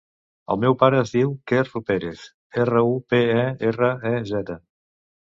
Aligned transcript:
El 0.53 0.57
meu 0.61 0.75
pare 0.83 0.95
es 1.01 1.11
diu 1.15 1.33
Quer 1.51 1.59
Ruperez: 1.67 2.23
erra, 2.63 2.81
u, 2.93 2.95
pe, 3.13 3.19
e, 3.41 3.43
erra, 3.73 3.91
e, 4.13 4.15
zeta. 4.31 4.57